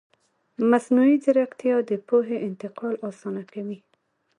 [0.69, 3.79] مصنوعي ځیرکتیا د پوهې انتقال اسانه کوي.